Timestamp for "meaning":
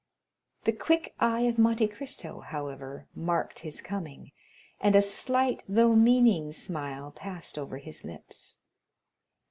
5.95-6.51